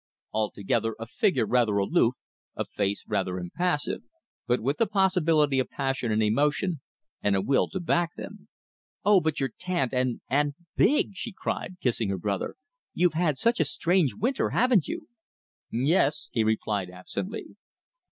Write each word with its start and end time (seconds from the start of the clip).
Altogether 0.33 0.95
a 0.97 1.05
figure 1.05 1.45
rather 1.45 1.77
aloof, 1.77 2.15
a 2.55 2.65
face 2.65 3.03
rather 3.07 3.37
impassive; 3.37 4.01
but 4.47 4.59
with 4.59 4.77
the 4.77 4.87
possibility 4.87 5.59
of 5.59 5.69
passion 5.69 6.11
and 6.11 6.23
emotion, 6.23 6.81
and 7.21 7.35
a 7.35 7.39
will 7.41 7.69
to 7.69 7.79
back 7.79 8.15
them. 8.15 8.47
"Oh, 9.05 9.21
but 9.21 9.39
you're 9.39 9.53
tanned 9.59 9.93
and 9.93 10.21
and 10.27 10.55
BIG!" 10.75 11.11
she 11.13 11.31
cried, 11.31 11.75
kissing 11.81 12.09
her 12.09 12.17
brother. 12.17 12.55
"You've 12.95 13.13
had 13.13 13.37
such 13.37 13.59
a 13.59 13.63
strange 13.63 14.15
winter, 14.15 14.49
haven't 14.49 14.87
you?" 14.87 15.07
"Yes," 15.69 16.31
he 16.33 16.43
replied 16.43 16.89
absently. 16.89 17.55